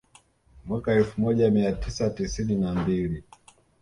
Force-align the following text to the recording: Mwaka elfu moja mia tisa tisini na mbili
Mwaka 0.65 0.91
elfu 0.93 1.21
moja 1.21 1.51
mia 1.51 1.71
tisa 1.71 2.09
tisini 2.09 2.55
na 2.55 2.73
mbili 2.75 3.23